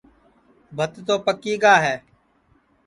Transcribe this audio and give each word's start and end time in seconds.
بھت 0.77 0.91
تو 1.07 1.15
پکی 1.25 1.53
گا 1.61 1.73
ہے 1.85 1.95